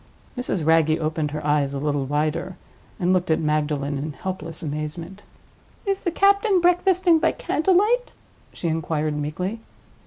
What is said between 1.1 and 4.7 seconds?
her eyes a little wider, and looked at Magdalen in helpless